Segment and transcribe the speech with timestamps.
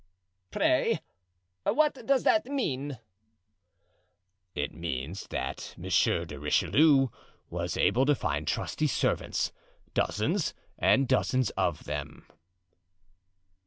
[0.51, 0.99] '""Pray,
[1.61, 2.97] what does that mean?"
[4.55, 7.09] "It means that Monsieur de Richelieu
[7.51, 9.51] was able to find trusty servants,
[9.93, 12.25] dozens and dozens of them."